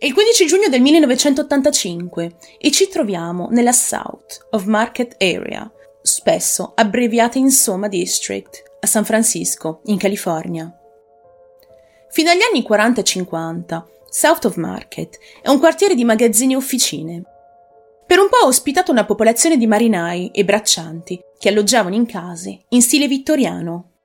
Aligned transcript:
È 0.00 0.06
il 0.06 0.14
15 0.14 0.46
giugno 0.46 0.68
del 0.68 0.80
1985 0.80 2.36
e 2.56 2.70
ci 2.70 2.86
troviamo 2.86 3.48
nella 3.50 3.72
South 3.72 4.46
of 4.50 4.62
Market 4.66 5.16
Area, 5.18 5.68
spesso 6.00 6.70
abbreviata 6.76 7.36
in 7.36 7.50
Soma 7.50 7.88
District, 7.88 8.62
a 8.78 8.86
San 8.86 9.04
Francisco, 9.04 9.80
in 9.86 9.98
California. 9.98 10.72
Fino 12.10 12.30
agli 12.30 12.42
anni 12.48 12.62
40 12.62 13.00
e 13.00 13.04
50, 13.04 13.88
South 14.08 14.44
of 14.44 14.54
Market 14.54 15.18
è 15.42 15.48
un 15.48 15.58
quartiere 15.58 15.96
di 15.96 16.04
magazzini 16.04 16.52
e 16.52 16.56
officine. 16.56 17.22
Per 18.06 18.20
un 18.20 18.28
po' 18.28 18.44
ha 18.44 18.46
ospitato 18.46 18.92
una 18.92 19.04
popolazione 19.04 19.56
di 19.56 19.66
marinai 19.66 20.30
e 20.32 20.44
braccianti 20.44 21.20
che 21.36 21.48
alloggiavano 21.48 21.96
in 21.96 22.06
case 22.06 22.66
in 22.68 22.82
stile 22.82 23.08
vittoriano 23.08 23.97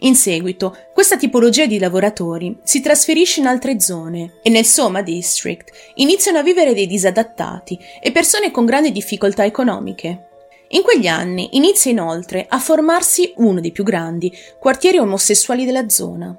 in 0.00 0.14
seguito, 0.14 0.76
questa 0.92 1.16
tipologia 1.16 1.64
di 1.64 1.78
lavoratori 1.78 2.58
si 2.62 2.82
trasferisce 2.82 3.40
in 3.40 3.46
altre 3.46 3.80
zone 3.80 4.40
e 4.42 4.50
nel 4.50 4.66
Soma 4.66 5.00
District 5.00 5.70
iniziano 5.94 6.38
a 6.38 6.42
vivere 6.42 6.74
dei 6.74 6.86
disadattati 6.86 7.78
e 8.02 8.12
persone 8.12 8.50
con 8.50 8.66
grandi 8.66 8.92
difficoltà 8.92 9.46
economiche. 9.46 10.26
In 10.70 10.82
quegli 10.82 11.06
anni 11.06 11.56
inizia 11.56 11.90
inoltre 11.90 12.44
a 12.46 12.58
formarsi 12.58 13.32
uno 13.36 13.58
dei 13.58 13.72
più 13.72 13.84
grandi 13.84 14.30
quartieri 14.58 14.98
omosessuali 14.98 15.64
della 15.64 15.88
zona. 15.88 16.36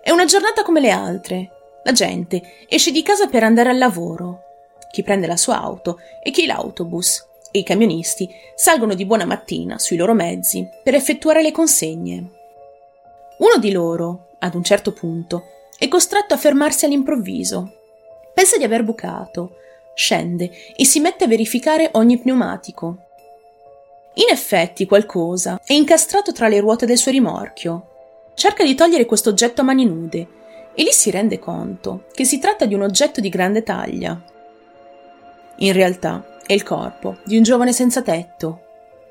È 0.00 0.10
una 0.10 0.24
giornata 0.24 0.62
come 0.62 0.80
le 0.80 0.90
altre. 0.90 1.50
La 1.82 1.92
gente 1.92 2.40
esce 2.68 2.92
di 2.92 3.02
casa 3.02 3.26
per 3.26 3.42
andare 3.42 3.70
al 3.70 3.78
lavoro. 3.78 4.42
Chi 4.92 5.02
prende 5.02 5.26
la 5.26 5.36
sua 5.36 5.60
auto 5.60 5.98
e 6.22 6.30
chi 6.30 6.46
l'autobus 6.46 7.26
e 7.50 7.58
i 7.60 7.64
camionisti 7.64 8.28
salgono 8.54 8.94
di 8.94 9.06
buona 9.06 9.24
mattina 9.24 9.76
sui 9.78 9.96
loro 9.96 10.14
mezzi 10.14 10.68
per 10.84 10.94
effettuare 10.94 11.42
le 11.42 11.50
consegne. 11.50 12.35
Uno 13.38 13.58
di 13.58 13.70
loro, 13.70 14.28
ad 14.38 14.54
un 14.54 14.64
certo 14.64 14.92
punto, 14.92 15.44
è 15.78 15.88
costretto 15.88 16.32
a 16.32 16.38
fermarsi 16.38 16.86
all'improvviso. 16.86 17.70
Pensa 18.32 18.56
di 18.56 18.64
aver 18.64 18.82
bucato, 18.82 19.56
scende 19.94 20.50
e 20.74 20.86
si 20.86 21.00
mette 21.00 21.24
a 21.24 21.26
verificare 21.26 21.90
ogni 21.92 22.18
pneumatico. 22.18 22.96
In 24.14 24.30
effetti 24.30 24.86
qualcosa 24.86 25.60
è 25.62 25.74
incastrato 25.74 26.32
tra 26.32 26.48
le 26.48 26.60
ruote 26.60 26.86
del 26.86 26.96
suo 26.96 27.10
rimorchio. 27.10 27.88
Cerca 28.32 28.64
di 28.64 28.74
togliere 28.74 29.04
questo 29.04 29.28
oggetto 29.28 29.60
a 29.60 29.64
mani 29.64 29.84
nude 29.84 30.28
e 30.74 30.82
lì 30.82 30.92
si 30.92 31.10
rende 31.10 31.38
conto 31.38 32.06
che 32.12 32.24
si 32.24 32.38
tratta 32.38 32.64
di 32.64 32.72
un 32.72 32.82
oggetto 32.82 33.20
di 33.20 33.28
grande 33.28 33.62
taglia. 33.62 34.18
In 35.56 35.72
realtà 35.74 36.38
è 36.46 36.54
il 36.54 36.62
corpo 36.62 37.18
di 37.24 37.36
un 37.36 37.42
giovane 37.42 37.74
senza 37.74 38.00
tetto. 38.00 38.60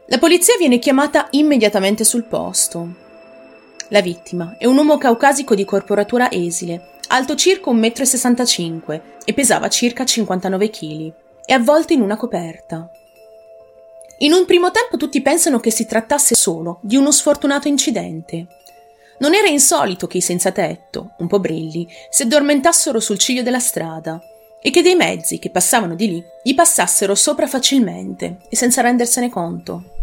La 0.07 0.17
polizia 0.17 0.55
viene 0.57 0.79
chiamata 0.79 1.27
immediatamente 1.31 2.03
sul 2.03 2.23
posto 2.23 3.03
la 3.89 4.01
vittima 4.01 4.55
è 4.57 4.65
un 4.65 4.77
uomo 4.77 4.97
caucasico 4.97 5.53
di 5.53 5.63
corporatura 5.63 6.31
esile, 6.31 6.93
alto 7.09 7.35
circa 7.35 7.69
1,65 7.69 8.73
m 8.73 9.01
e 9.23 9.33
pesava 9.33 9.67
circa 9.69 10.03
59 10.03 10.69
kg. 10.71 11.13
È 11.45 11.53
avvolto 11.53 11.93
in 11.93 12.01
una 12.01 12.17
coperta. 12.17 12.89
In 14.19 14.33
un 14.33 14.45
primo 14.45 14.71
tempo 14.71 14.97
tutti 14.97 15.21
pensano 15.21 15.59
che 15.59 15.69
si 15.69 15.85
trattasse 15.85 16.33
solo 16.33 16.79
di 16.81 16.95
uno 16.95 17.11
sfortunato 17.11 17.67
incidente. 17.67 18.47
Non 19.19 19.35
era 19.35 19.47
insolito 19.47 20.07
che 20.07 20.17
i 20.17 20.21
senza 20.21 20.51
tetto, 20.51 21.11
un 21.19 21.27
po' 21.27 21.39
brilli, 21.39 21.87
si 22.09 22.23
addormentassero 22.23 22.99
sul 22.99 23.19
ciglio 23.19 23.43
della 23.43 23.59
strada 23.59 24.19
e 24.59 24.71
che 24.71 24.81
dei 24.81 24.95
mezzi 24.95 25.37
che 25.37 25.51
passavano 25.51 25.93
di 25.93 26.07
lì 26.07 26.25
gli 26.43 26.55
passassero 26.55 27.13
sopra 27.13 27.45
facilmente 27.45 28.39
e 28.49 28.55
senza 28.55 28.81
rendersene 28.81 29.29
conto. 29.29 29.94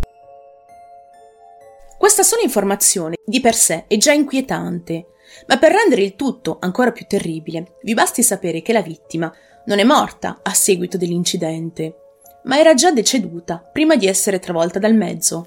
Questa 2.03 2.25
sola 2.25 2.42
informazione 2.42 3.14
di 3.25 3.39
per 3.39 3.55
sé 3.55 3.84
è 3.86 3.97
già 3.97 4.11
inquietante, 4.11 5.06
ma 5.47 5.56
per 5.56 5.70
rendere 5.70 6.03
il 6.03 6.17
tutto 6.17 6.56
ancora 6.58 6.91
più 6.91 7.06
terribile, 7.06 7.77
vi 7.83 7.95
basti 7.95 8.25
sapere 8.25 8.61
che 8.61 8.72
la 8.72 8.83
vittima 8.83 9.33
non 9.67 9.78
è 9.78 9.84
morta 9.84 10.41
a 10.42 10.53
seguito 10.53 10.97
dell'incidente, 10.97 11.95
ma 12.42 12.58
era 12.58 12.75
già 12.75 12.91
deceduta 12.91 13.58
prima 13.58 13.95
di 13.95 14.08
essere 14.08 14.41
travolta 14.41 14.80
dal 14.80 14.97
mezzo. 14.97 15.46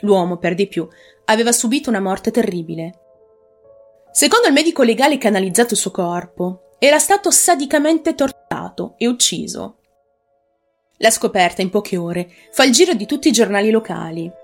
L'uomo, 0.00 0.38
per 0.38 0.56
di 0.56 0.66
più, 0.66 0.88
aveva 1.26 1.52
subito 1.52 1.88
una 1.88 2.00
morte 2.00 2.32
terribile. 2.32 2.98
Secondo 4.10 4.48
il 4.48 4.54
medico 4.54 4.82
legale 4.82 5.18
che 5.18 5.28
ha 5.28 5.30
analizzato 5.30 5.74
il 5.74 5.78
suo 5.78 5.92
corpo, 5.92 6.72
era 6.80 6.98
stato 6.98 7.30
sadicamente 7.30 8.16
torturato 8.16 8.94
e 8.98 9.06
ucciso. 9.06 9.78
La 10.96 11.12
scoperta 11.12 11.62
in 11.62 11.70
poche 11.70 11.96
ore 11.96 12.28
fa 12.50 12.64
il 12.64 12.72
giro 12.72 12.92
di 12.94 13.06
tutti 13.06 13.28
i 13.28 13.32
giornali 13.32 13.70
locali 13.70 14.42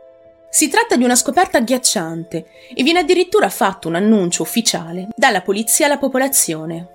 si 0.50 0.68
tratta 0.68 0.96
di 0.96 1.04
una 1.04 1.14
scoperta 1.14 1.58
agghiacciante 1.58 2.46
e 2.74 2.82
viene 2.82 2.98
addirittura 2.98 3.48
fatto 3.48 3.86
un 3.88 3.94
annuncio 3.94 4.42
ufficiale 4.42 5.08
dalla 5.14 5.42
polizia 5.42 5.86
alla 5.86 5.98
popolazione. 5.98 6.88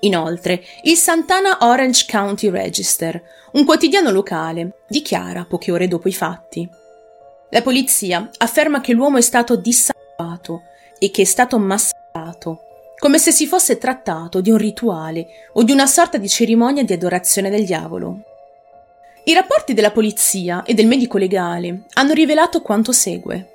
Inoltre, 0.00 0.62
il 0.82 0.96
Santana 0.96 1.58
Orange 1.60 2.04
County 2.08 2.50
Register, 2.50 3.22
un 3.52 3.64
quotidiano 3.64 4.10
locale, 4.10 4.80
dichiara 4.88 5.46
poche 5.48 5.70
ore 5.72 5.88
dopo 5.88 6.08
i 6.08 6.12
fatti. 6.12 6.68
La 7.50 7.62
polizia 7.62 8.28
afferma 8.38 8.80
che 8.80 8.92
l'uomo 8.92 9.16
è 9.18 9.22
stato 9.22 9.56
dissanguato 9.56 10.62
e 10.98 11.10
che 11.10 11.22
è 11.22 11.24
stato 11.24 11.58
massacrato, 11.58 12.60
come 12.98 13.18
se 13.18 13.30
si 13.30 13.46
fosse 13.46 13.78
trattato 13.78 14.40
di 14.40 14.50
un 14.50 14.58
rituale 14.58 15.26
o 15.52 15.62
di 15.62 15.72
una 15.72 15.86
sorta 15.86 16.18
di 16.18 16.28
cerimonia 16.28 16.82
di 16.82 16.92
adorazione 16.92 17.48
del 17.48 17.64
diavolo. 17.64 18.35
I 19.28 19.34
rapporti 19.34 19.74
della 19.74 19.90
polizia 19.90 20.62
e 20.62 20.72
del 20.72 20.86
medico 20.86 21.18
legale 21.18 21.86
hanno 21.94 22.12
rivelato 22.12 22.62
quanto 22.62 22.92
segue. 22.92 23.54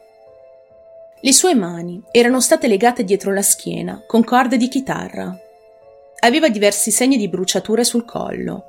Le 1.22 1.32
sue 1.32 1.56
mani 1.56 2.04
erano 2.12 2.42
state 2.42 2.68
legate 2.68 3.06
dietro 3.06 3.32
la 3.32 3.42
schiena 3.42 4.04
con 4.06 4.26
corde 4.26 4.58
di 4.58 4.68
chitarra. 4.68 5.34
Aveva 6.24 6.50
diversi 6.50 6.92
segni 6.92 7.16
di 7.16 7.30
bruciature 7.30 7.86
sul 7.86 8.04
collo. 8.04 8.66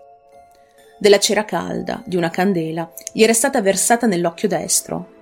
Della 0.97 1.19
cera 1.19 1.45
calda 1.45 2.01
di 2.07 2.15
una 2.15 2.31
candela 2.31 2.89
gli 3.13 3.25
era 3.25 3.33
stata 3.33 3.61
versata 3.61 4.07
nell'occhio 4.07 4.47
destro. 4.47 5.13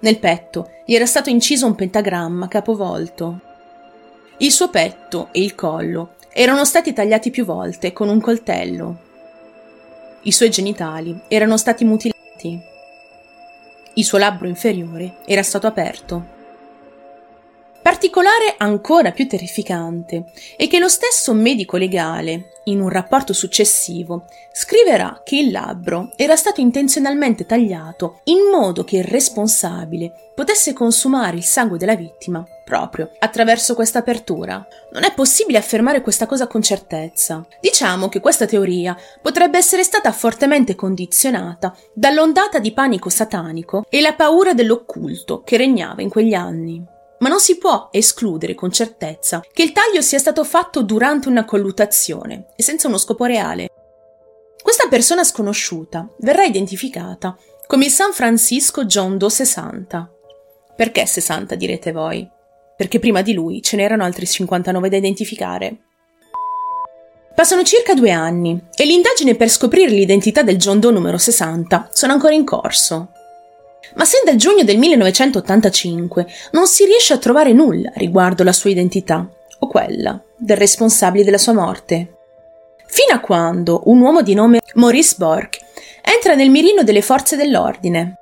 Nel 0.00 0.18
petto 0.18 0.70
gli 0.84 0.96
era 0.96 1.06
stato 1.06 1.30
inciso 1.30 1.66
un 1.66 1.76
pentagramma 1.76 2.48
capovolto. 2.48 3.40
Il 4.38 4.50
suo 4.50 4.70
petto 4.70 5.28
e 5.30 5.40
il 5.40 5.54
collo 5.54 6.14
erano 6.32 6.64
stati 6.64 6.92
tagliati 6.92 7.30
più 7.30 7.44
volte 7.44 7.92
con 7.92 8.08
un 8.08 8.20
coltello 8.20 9.10
i 10.22 10.32
suoi 10.32 10.50
genitali 10.50 11.18
erano 11.28 11.56
stati 11.56 11.84
mutilati. 11.84 12.60
Il 13.94 14.04
suo 14.04 14.18
labbro 14.18 14.46
inferiore 14.46 15.16
era 15.24 15.42
stato 15.42 15.66
aperto. 15.66 16.40
Particolare 17.82 18.54
ancora 18.58 19.10
più 19.10 19.26
terrificante 19.26 20.26
è 20.56 20.68
che 20.68 20.78
lo 20.78 20.88
stesso 20.88 21.34
medico 21.34 21.76
legale, 21.76 22.60
in 22.66 22.80
un 22.80 22.88
rapporto 22.88 23.32
successivo, 23.32 24.26
scriverà 24.52 25.22
che 25.24 25.36
il 25.36 25.50
labbro 25.50 26.12
era 26.14 26.36
stato 26.36 26.60
intenzionalmente 26.60 27.44
tagliato 27.44 28.20
in 28.24 28.48
modo 28.52 28.84
che 28.84 28.98
il 28.98 29.04
responsabile 29.04 30.30
potesse 30.32 30.72
consumare 30.72 31.36
il 31.36 31.42
sangue 31.42 31.76
della 31.76 31.96
vittima 31.96 32.46
proprio 32.64 33.10
attraverso 33.18 33.74
questa 33.74 33.98
apertura. 33.98 34.64
Non 34.92 35.02
è 35.02 35.12
possibile 35.12 35.58
affermare 35.58 36.02
questa 36.02 36.26
cosa 36.26 36.46
con 36.46 36.62
certezza. 36.62 37.44
Diciamo 37.60 38.08
che 38.08 38.20
questa 38.20 38.46
teoria 38.46 38.96
potrebbe 39.20 39.58
essere 39.58 39.82
stata 39.82 40.12
fortemente 40.12 40.76
condizionata 40.76 41.76
dall'ondata 41.92 42.60
di 42.60 42.72
panico 42.72 43.08
satanico 43.08 43.84
e 43.88 44.00
la 44.00 44.14
paura 44.14 44.54
dell'occulto 44.54 45.42
che 45.42 45.56
regnava 45.56 46.00
in 46.00 46.08
quegli 46.08 46.34
anni 46.34 47.00
ma 47.22 47.28
non 47.28 47.40
si 47.40 47.56
può 47.56 47.88
escludere 47.92 48.54
con 48.54 48.70
certezza 48.72 49.42
che 49.52 49.62
il 49.62 49.72
taglio 49.72 50.02
sia 50.02 50.18
stato 50.18 50.44
fatto 50.44 50.82
durante 50.82 51.28
una 51.28 51.44
colluttazione 51.44 52.48
e 52.56 52.62
senza 52.62 52.88
uno 52.88 52.98
scopo 52.98 53.24
reale. 53.24 53.68
Questa 54.60 54.88
persona 54.88 55.24
sconosciuta 55.24 56.08
verrà 56.18 56.44
identificata 56.44 57.36
come 57.66 57.86
il 57.86 57.90
San 57.90 58.12
Francisco 58.12 58.84
John 58.84 59.18
Doe 59.18 59.30
60. 59.30 60.10
Perché 60.76 61.06
60 61.06 61.54
direte 61.54 61.92
voi? 61.92 62.28
Perché 62.76 62.98
prima 62.98 63.22
di 63.22 63.34
lui 63.34 63.62
ce 63.62 63.76
n'erano 63.76 64.02
altri 64.02 64.26
59 64.26 64.88
da 64.88 64.96
identificare. 64.96 65.76
Passano 67.34 67.62
circa 67.62 67.94
due 67.94 68.10
anni 68.10 68.60
e 68.74 68.84
l'indagine 68.84 69.36
per 69.36 69.48
scoprire 69.48 69.90
l'identità 69.90 70.42
del 70.42 70.56
John 70.56 70.80
Doe 70.80 70.92
numero 70.92 71.18
60 71.18 71.90
sono 71.92 72.12
ancora 72.12 72.34
in 72.34 72.44
corso. 72.44 73.10
Ma 73.94 74.04
sin 74.04 74.20
dal 74.24 74.36
giugno 74.36 74.64
del 74.64 74.78
1985 74.78 76.26
non 76.52 76.66
si 76.66 76.84
riesce 76.84 77.12
a 77.12 77.18
trovare 77.18 77.52
nulla 77.52 77.90
riguardo 77.94 78.42
la 78.42 78.52
sua 78.52 78.70
identità 78.70 79.28
o 79.58 79.66
quella 79.66 80.20
del 80.36 80.56
responsabile 80.56 81.24
della 81.24 81.38
sua 81.38 81.52
morte. 81.52 82.16
Fino 82.86 83.14
a 83.14 83.20
quando 83.20 83.82
un 83.86 84.00
uomo 84.00 84.22
di 84.22 84.34
nome 84.34 84.60
Maurice 84.74 85.14
Bork 85.16 85.58
entra 86.02 86.34
nel 86.34 86.50
mirino 86.50 86.82
delle 86.82 87.02
forze 87.02 87.36
dell'ordine. 87.36 88.16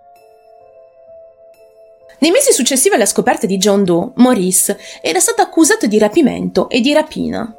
Nei 2.19 2.31
mesi 2.31 2.53
successivi 2.53 2.95
alla 2.95 3.07
scoperta 3.07 3.47
di 3.47 3.57
John 3.57 3.83
Doe, 3.83 4.11
Maurice 4.17 4.79
era 5.01 5.21
stato 5.21 5.41
accusato 5.41 5.87
di 5.87 5.99
rapimento 5.99 6.69
e 6.69 6.81
di 6.81 6.93
rapina. 6.93 7.53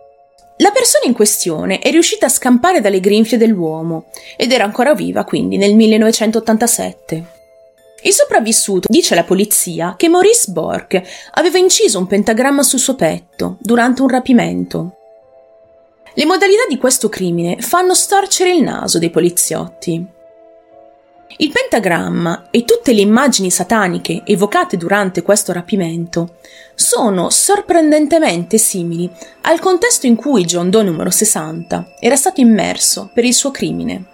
La 0.58 0.70
persona 0.70 1.06
in 1.06 1.14
questione 1.14 1.80
è 1.80 1.90
riuscita 1.90 2.28
a 2.28 2.30
scampare 2.30 2.80
dalle 2.80 3.00
grinfie 3.00 3.40
dell'uomo 3.40 4.06
ed 4.38 4.52
era 4.52 4.64
ancora 4.64 4.94
viva 4.94 5.24
quindi 5.24 5.58
nel 5.58 5.76
1987. 5.76 7.40
Il 8.04 8.14
sopravvissuto 8.14 8.88
dice 8.90 9.14
alla 9.14 9.24
polizia 9.24 9.94
che 9.96 10.10
Maurice 10.10 10.52
Bork 10.52 11.02
aveva 11.34 11.60
inciso 11.60 12.00
un 12.00 12.08
pentagramma 12.08 12.64
sul 12.64 12.80
suo 12.80 12.96
petto 12.96 13.58
durante 13.60 14.02
un 14.02 14.08
rapimento. 14.08 14.96
Le 16.14 16.26
modalità 16.26 16.64
di 16.68 16.78
questo 16.78 17.10
crimine 17.10 17.58
fanno 17.60 17.94
storcere 17.94 18.52
il 18.52 18.64
naso 18.64 18.98
dei 18.98 19.12
poliziotti. 19.12 20.06
Il 21.38 21.52
pentagramma 21.52 22.48
e 22.50 22.66
tutte 22.66 22.92
le 22.92 23.02
immagini 23.02 23.50
sataniche 23.50 24.24
evocate 24.26 24.78
durante 24.78 25.22
questo 25.22 25.54
rapimento 25.54 26.38
sono 26.76 27.30
sorprendentemente 27.30 28.58
simili 28.58 29.10
al 29.42 29.60
contesto 29.60 30.08
in 30.08 30.16
cui 30.16 30.44
John 30.44 30.70
Doe 30.70 30.84
numero 30.84 31.10
60 31.10 31.94
era 32.00 32.16
stato 32.16 32.42
immerso 32.42 33.10
per 33.14 33.26
il 33.26 33.34
suo 33.34 33.52
crimine. 33.52 34.06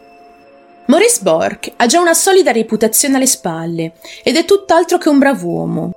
Maurice 0.87 1.19
Bork 1.21 1.73
ha 1.75 1.85
già 1.85 1.99
una 1.99 2.13
solida 2.13 2.51
reputazione 2.51 3.17
alle 3.17 3.27
spalle 3.27 3.93
ed 4.23 4.37
è 4.37 4.45
tutt'altro 4.45 4.97
che 4.97 5.09
un 5.09 5.19
brav'uomo. 5.19 5.91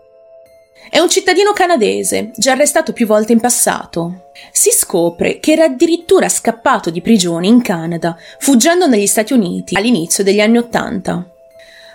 È 0.91 0.99
un 0.99 1.09
cittadino 1.09 1.53
canadese, 1.53 2.33
già 2.35 2.53
arrestato 2.53 2.93
più 2.93 3.07
volte 3.07 3.31
in 3.33 3.39
passato. 3.39 4.31
Si 4.51 4.73
scopre 4.73 5.39
che 5.39 5.53
era 5.53 5.65
addirittura 5.65 6.29
scappato 6.29 6.91
di 6.91 7.01
prigione 7.03 7.47
in 7.47 7.63
Canada, 7.63 8.17
fuggendo 8.41 8.89
negli 8.89 9.07
Stati 9.07 9.33
Uniti 9.33 9.77
all'inizio 9.77 10.25
degli 10.25 10.41
anni 10.41 10.59
Ottanta. 10.59 11.25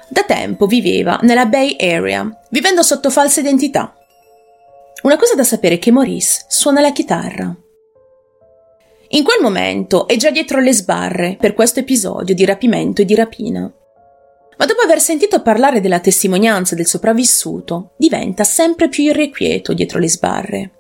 Da 0.08 0.24
tempo 0.24 0.66
viveva 0.66 1.20
nella 1.24 1.48
Bay 1.48 1.76
Area, 1.78 2.26
vivendo 2.50 2.82
sotto 2.82 3.10
falsa 3.10 3.42
identità. 3.42 3.94
Una 5.02 5.18
cosa 5.18 5.36
da 5.36 5.44
sapere 5.44 5.76
è 5.76 5.80
che 5.80 5.92
Maurice 5.92 6.46
suona 6.48 6.80
la 6.80 6.94
chitarra. 6.94 7.54
In 9.10 9.24
quel 9.24 9.42
momento 9.42 10.08
è 10.08 10.16
già 10.16 10.32
dietro 10.32 10.60
le 10.60 10.74
sbarre 10.74 11.38
per 11.40 11.54
questo 11.54 11.80
episodio 11.80 12.34
di 12.34 12.44
rapimento 12.44 13.02
e 13.02 13.06
di 13.06 13.14
rapina. 13.14 13.72
Ma 14.58 14.66
dopo 14.66 14.82
aver 14.82 15.00
sentito 15.00 15.42
parlare 15.42 15.80
della 15.80 16.00
testimonianza 16.00 16.76
del 16.76 16.88
sopravvissuto, 16.88 17.92
diventa 17.98 18.44
sempre 18.44 18.90
più 18.90 19.04
irrequieto 19.04 19.74
dietro 19.74 20.00
le 20.00 20.10
sbarre. 20.10 20.72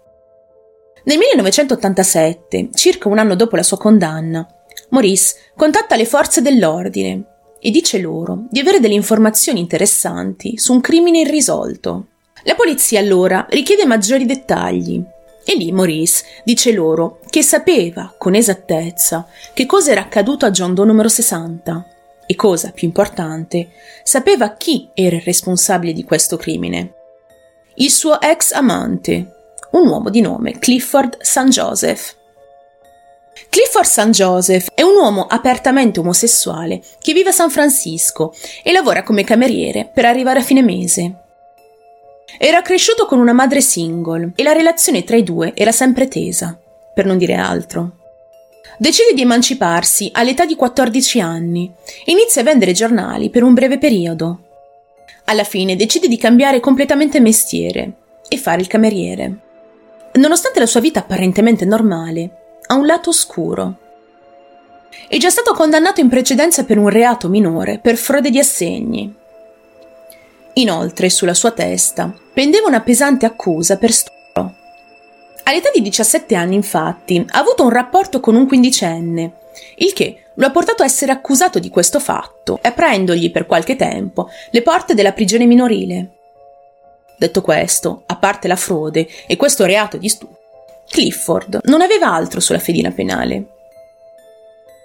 Nel 1.04 1.18
1987, 1.19 2.69
circa 2.74 3.10
un 3.10 3.19
anno 3.19 3.36
dopo 3.36 3.56
la 3.56 3.63
sua 3.63 3.77
condanna, 3.77 4.48
Maurice 4.89 5.36
contatta 5.56 5.95
le 5.95 6.06
forze 6.06 6.42
dell'ordine 6.42 7.24
e 7.60 7.69
dice 7.69 8.00
loro 8.00 8.45
di 8.50 8.60
avere 8.60 8.80
delle 8.80 8.94
informazioni 8.95 9.60
interessanti 9.60 10.57
su 10.57 10.74
un 10.74 10.81
crimine 10.81 11.19
irrisolto. 11.19 12.07
La 12.44 12.56
polizia 12.56 13.00
allora 13.00 13.45
richiede 13.50 13.86
maggiori 13.86 14.25
dettagli 14.25 15.04
e 15.45 15.56
lì 15.56 15.71
Maurice 15.71 16.24
dice 16.44 16.71
loro 16.71 17.19
che 17.30 17.44
sapeva 17.44 18.13
con 18.18 18.33
esattezza 18.33 19.27
che 19.53 19.65
cosa 19.65 19.92
era 19.92 20.01
accaduto 20.01 20.45
a 20.45 20.51
John 20.51 20.74
Doe 20.74 20.86
numero 20.86 21.07
60 21.07 21.89
e 22.25 22.36
cosa 22.36 22.71
più 22.71 22.88
importante, 22.88 23.69
sapeva 24.03 24.56
chi 24.56 24.89
era 24.94 25.15
il 25.15 25.21
responsabile 25.21 25.94
di 25.94 26.03
questo 26.03 26.38
crimine. 26.38 26.94
Il 27.75 27.92
suo 27.92 28.19
ex 28.19 28.51
amante, 28.51 29.33
un 29.71 29.88
uomo 29.88 30.09
di 30.09 30.21
nome 30.21 30.57
Clifford 30.57 31.21
St. 31.21 31.50
Joseph. 31.50 32.15
Clifford 33.50 33.86
St. 33.86 34.09
Joseph 34.09 34.69
è 34.74 34.81
un 34.81 34.95
uomo 34.95 35.25
apertamente 35.25 36.00
omosessuale 36.00 36.81
che 37.00 37.13
vive 37.13 37.30
a 37.30 37.33
San 37.33 37.51
Francisco 37.51 38.33
e 38.63 38.71
lavora 38.71 39.03
come 39.03 39.24
cameriere 39.24 39.89
per 39.94 40.06
arrivare 40.06 40.39
a 40.39 40.44
fine 40.44 40.62
mese. 40.62 41.25
Era 42.37 42.61
cresciuto 42.61 43.05
con 43.05 43.19
una 43.19 43.33
madre 43.33 43.61
single 43.61 44.31
e 44.35 44.43
la 44.43 44.51
relazione 44.51 45.03
tra 45.03 45.15
i 45.15 45.23
due 45.23 45.53
era 45.55 45.71
sempre 45.71 46.07
tesa, 46.07 46.59
per 46.93 47.05
non 47.05 47.17
dire 47.17 47.35
altro. 47.35 47.97
Decide 48.77 49.13
di 49.13 49.21
emanciparsi 49.21 50.09
all'età 50.13 50.45
di 50.45 50.55
14 50.55 51.21
anni 51.21 51.71
e 52.05 52.11
inizia 52.11 52.41
a 52.41 52.43
vendere 52.43 52.73
giornali 52.73 53.29
per 53.29 53.43
un 53.43 53.53
breve 53.53 53.77
periodo. 53.77 54.39
Alla 55.25 55.45
fine 55.45 55.77
decide 55.77 56.07
di 56.07 56.17
cambiare 56.17 56.59
completamente 56.59 57.21
mestiere 57.21 57.93
e 58.27 58.38
fare 58.38 58.61
il 58.61 58.67
cameriere. 58.67 59.39
Nonostante 60.13 60.59
la 60.59 60.65
sua 60.65 60.81
vita 60.81 60.99
apparentemente 60.99 61.63
normale, 61.63 62.59
ha 62.67 62.75
un 62.75 62.85
lato 62.85 63.09
oscuro. 63.09 63.77
È 65.07 65.17
già 65.17 65.29
stato 65.29 65.53
condannato 65.53 66.01
in 66.01 66.09
precedenza 66.09 66.65
per 66.65 66.77
un 66.77 66.89
reato 66.89 67.29
minore 67.29 67.79
per 67.79 67.95
frode 67.95 68.29
di 68.29 68.39
assegni 68.39 69.23
Inoltre, 70.57 71.09
sulla 71.09 71.33
sua 71.33 71.51
testa 71.51 72.13
pendeva 72.33 72.67
una 72.67 72.81
pesante 72.81 73.25
accusa 73.25 73.77
per 73.77 73.91
stupro. 73.91 74.55
All'età 75.43 75.69
di 75.73 75.81
17 75.81 76.33
anni, 76.35 76.55
infatti, 76.55 77.23
ha 77.27 77.39
avuto 77.39 77.63
un 77.63 77.69
rapporto 77.69 78.21
con 78.21 78.35
un 78.35 78.47
quindicenne, 78.47 79.33
il 79.77 79.91
che 79.91 80.27
lo 80.33 80.45
ha 80.45 80.51
portato 80.51 80.81
a 80.81 80.85
essere 80.85 81.11
accusato 81.11 81.59
di 81.59 81.69
questo 81.69 81.99
fatto, 81.99 82.57
aprendogli 82.61 83.31
per 83.31 83.45
qualche 83.45 83.75
tempo 83.75 84.29
le 84.51 84.61
porte 84.61 84.93
della 84.93 85.11
prigione 85.11 85.45
minorile. 85.45 86.11
Detto 87.17 87.41
questo, 87.41 88.03
a 88.05 88.15
parte 88.15 88.47
la 88.47 88.55
frode 88.55 89.07
e 89.27 89.35
questo 89.35 89.65
reato 89.65 89.97
di 89.97 90.07
stupro, 90.07 90.37
Clifford 90.89 91.59
non 91.63 91.81
aveva 91.81 92.13
altro 92.13 92.39
sulla 92.39 92.59
fedina 92.59 92.91
penale. 92.91 93.45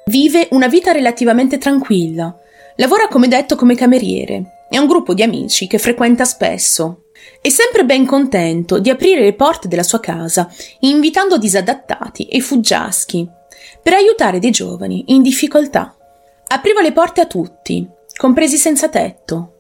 Vive 0.07 0.49
una 0.51 0.67
vita 0.67 0.91
relativamente 0.91 1.59
tranquilla, 1.59 2.37
lavora 2.75 3.07
come 3.07 3.29
detto 3.29 3.55
come 3.55 3.77
cameriere 3.77 4.59
è 4.71 4.79
un 4.79 4.87
gruppo 4.87 5.15
di 5.15 5.25
amici 5.25 5.67
che 5.67 5.79
frequenta 5.79 6.25
spesso. 6.25 7.07
È 7.43 7.49
sempre 7.49 7.85
ben 7.85 8.07
contento 8.07 8.79
di 8.79 8.89
aprire 8.89 9.21
le 9.21 9.35
porte 9.35 9.67
della 9.67 9.83
sua 9.83 9.99
casa, 9.99 10.49
invitando 10.81 11.39
disadattati 11.39 12.29
e 12.29 12.41
fuggiaschi, 12.41 13.29
per 13.83 13.95
aiutare 13.95 14.39
dei 14.39 14.53
giovani 14.53 15.07
in 15.09 15.23
difficoltà. 15.23 15.97
Apriva 16.47 16.83
le 16.83 16.93
porte 16.93 17.21
a 17.21 17.27
tutti, 17.27 17.85
compresi 18.17 18.57
senza 18.57 18.89
tetto. 18.89 19.55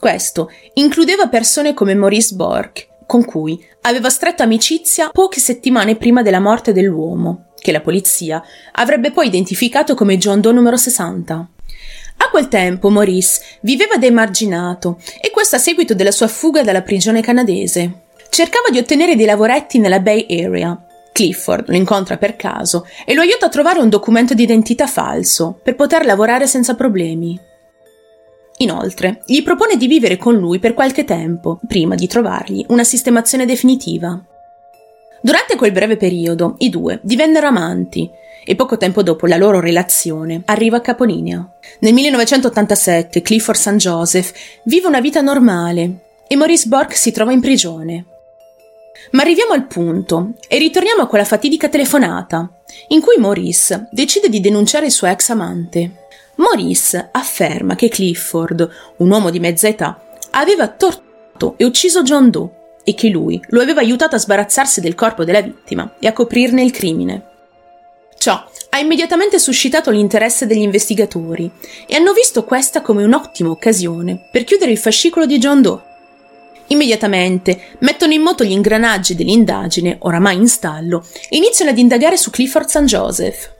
Questo 0.00 0.50
includeva 0.74 1.28
persone 1.28 1.72
come 1.72 1.94
Maurice 1.94 2.34
Bork, 2.34 2.88
con 3.06 3.24
cui 3.24 3.64
aveva 3.82 4.08
stretto 4.08 4.42
amicizia 4.42 5.10
poche 5.10 5.38
settimane 5.38 5.94
prima 5.94 6.22
della 6.22 6.40
morte 6.40 6.72
dell'uomo, 6.72 7.52
che 7.56 7.70
la 7.70 7.80
polizia 7.80 8.42
avrebbe 8.72 9.12
poi 9.12 9.28
identificato 9.28 9.94
come 9.94 10.18
John 10.18 10.40
Doe 10.40 10.52
numero 10.52 10.76
60. 10.76 11.50
A 12.18 12.30
quel 12.30 12.48
tempo 12.48 12.88
Maurice 12.88 13.40
viveva 13.60 13.96
da 13.96 14.06
emarginato 14.06 14.98
e 15.20 15.30
questo 15.30 15.56
a 15.56 15.58
seguito 15.58 15.94
della 15.94 16.10
sua 16.10 16.28
fuga 16.28 16.62
dalla 16.62 16.82
prigione 16.82 17.20
canadese. 17.20 18.04
Cercava 18.30 18.68
di 18.70 18.78
ottenere 18.78 19.16
dei 19.16 19.26
lavoretti 19.26 19.78
nella 19.78 20.00
Bay 20.00 20.26
Area. 20.28 20.80
Clifford 21.12 21.68
lo 21.68 21.76
incontra 21.76 22.18
per 22.18 22.36
caso 22.36 22.86
e 23.06 23.14
lo 23.14 23.22
aiuta 23.22 23.46
a 23.46 23.50
trovare 23.50 23.80
un 23.80 23.88
documento 23.88 24.34
di 24.34 24.42
identità 24.42 24.86
falso 24.86 25.58
per 25.62 25.74
poter 25.74 26.04
lavorare 26.04 26.46
senza 26.46 26.74
problemi. 26.74 27.40
Inoltre, 28.58 29.22
gli 29.26 29.42
propone 29.42 29.76
di 29.76 29.86
vivere 29.86 30.16
con 30.16 30.34
lui 30.34 30.58
per 30.58 30.74
qualche 30.74 31.04
tempo, 31.04 31.60
prima 31.66 31.94
di 31.94 32.06
trovargli 32.06 32.64
una 32.68 32.84
sistemazione 32.84 33.44
definitiva. 33.44 34.22
Durante 35.20 35.56
quel 35.56 35.72
breve 35.72 35.96
periodo, 35.96 36.54
i 36.58 36.70
due 36.70 37.00
divennero 37.02 37.46
amanti 37.46 38.10
e 38.48 38.54
poco 38.54 38.76
tempo 38.76 39.02
dopo 39.02 39.26
la 39.26 39.36
loro 39.36 39.58
relazione 39.58 40.42
arriva 40.44 40.76
a 40.76 40.80
capolinea. 40.80 41.44
Nel 41.80 41.92
1987 41.92 43.20
Clifford 43.20 43.58
St. 43.58 43.74
Joseph 43.74 44.32
vive 44.62 44.86
una 44.86 45.00
vita 45.00 45.20
normale 45.20 46.04
e 46.28 46.36
Maurice 46.36 46.68
Bork 46.68 46.96
si 46.96 47.10
trova 47.10 47.32
in 47.32 47.40
prigione. 47.40 48.04
Ma 49.10 49.22
arriviamo 49.22 49.52
al 49.52 49.66
punto 49.66 50.34
e 50.46 50.58
ritorniamo 50.58 51.02
a 51.02 51.06
quella 51.06 51.24
fatidica 51.24 51.68
telefonata 51.68 52.48
in 52.88 53.00
cui 53.00 53.16
Maurice 53.18 53.88
decide 53.90 54.28
di 54.28 54.40
denunciare 54.40 54.86
il 54.86 54.92
suo 54.92 55.08
ex 55.08 55.30
amante. 55.30 56.04
Maurice 56.36 57.08
afferma 57.10 57.74
che 57.74 57.88
Clifford, 57.88 58.68
un 58.98 59.10
uomo 59.10 59.30
di 59.30 59.40
mezza 59.40 59.66
età, 59.66 60.00
aveva 60.30 60.68
torturato 60.68 61.54
e 61.56 61.64
ucciso 61.64 62.02
John 62.02 62.30
Doe 62.30 62.50
e 62.84 62.94
che 62.94 63.08
lui 63.08 63.42
lo 63.48 63.60
aveva 63.60 63.80
aiutato 63.80 64.14
a 64.14 64.20
sbarazzarsi 64.20 64.80
del 64.80 64.94
corpo 64.94 65.24
della 65.24 65.40
vittima 65.40 65.94
e 65.98 66.06
a 66.06 66.12
coprirne 66.12 66.62
il 66.62 66.70
crimine. 66.70 67.34
Ciò 68.26 68.44
ha 68.70 68.80
immediatamente 68.80 69.38
suscitato 69.38 69.92
l'interesse 69.92 70.46
degli 70.46 70.62
investigatori 70.62 71.48
e 71.86 71.94
hanno 71.94 72.12
visto 72.12 72.42
questa 72.42 72.80
come 72.80 73.04
un'ottima 73.04 73.50
occasione 73.50 74.26
per 74.32 74.42
chiudere 74.42 74.72
il 74.72 74.78
fascicolo 74.78 75.26
di 75.26 75.38
John 75.38 75.62
Doe. 75.62 75.80
Immediatamente 76.66 77.76
mettono 77.78 78.14
in 78.14 78.22
moto 78.22 78.42
gli 78.42 78.50
ingranaggi 78.50 79.14
dell'indagine, 79.14 79.98
oramai 80.00 80.38
in 80.38 80.48
stallo, 80.48 81.06
e 81.28 81.36
iniziano 81.36 81.70
ad 81.70 81.78
indagare 81.78 82.16
su 82.16 82.30
Clifford 82.30 82.66
St. 82.66 82.82
Joseph. 82.82 83.52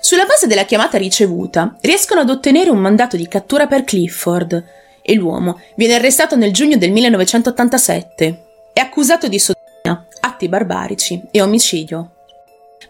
Sulla 0.00 0.24
base 0.24 0.46
della 0.46 0.64
chiamata 0.64 0.96
ricevuta, 0.96 1.76
riescono 1.82 2.22
ad 2.22 2.30
ottenere 2.30 2.70
un 2.70 2.78
mandato 2.78 3.18
di 3.18 3.28
cattura 3.28 3.66
per 3.66 3.84
Clifford 3.84 4.64
e 5.02 5.12
l'uomo 5.12 5.60
viene 5.76 5.96
arrestato 5.96 6.36
nel 6.36 6.54
giugno 6.54 6.78
del 6.78 6.90
1987. 6.90 8.44
È 8.72 8.80
accusato 8.80 9.28
di 9.28 9.38
sodomia, 9.38 10.06
atti 10.20 10.48
barbarici 10.48 11.20
e 11.30 11.42
omicidio. 11.42 12.12